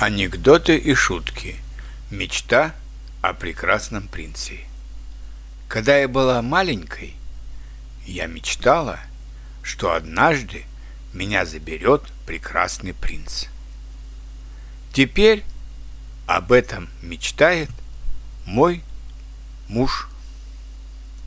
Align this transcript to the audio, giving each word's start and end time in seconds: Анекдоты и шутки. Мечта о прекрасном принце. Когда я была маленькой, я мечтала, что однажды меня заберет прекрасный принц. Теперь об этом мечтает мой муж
Анекдоты 0.00 0.78
и 0.78 0.94
шутки. 0.94 1.56
Мечта 2.10 2.74
о 3.20 3.34
прекрасном 3.34 4.08
принце. 4.08 4.60
Когда 5.68 5.98
я 5.98 6.08
была 6.08 6.40
маленькой, 6.40 7.14
я 8.06 8.24
мечтала, 8.24 8.98
что 9.62 9.92
однажды 9.92 10.64
меня 11.12 11.44
заберет 11.44 12.02
прекрасный 12.24 12.94
принц. 12.94 13.48
Теперь 14.94 15.44
об 16.26 16.50
этом 16.50 16.88
мечтает 17.02 17.68
мой 18.46 18.82
муж 19.68 20.08